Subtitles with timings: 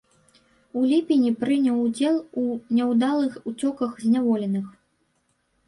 [0.79, 2.47] У ліпені прыняў удзел у
[2.79, 4.67] няўдалых уцёках зняволеных.